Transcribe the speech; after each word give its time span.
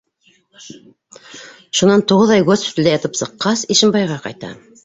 Шунан 1.81 2.05
туғыҙ 2.13 2.35
ай 2.39 2.47
госпиталдә 2.49 2.97
ятып 2.97 3.23
сыҡҡас, 3.23 3.67
Ишембайға 3.77 4.23
ҡайта. 4.27 4.55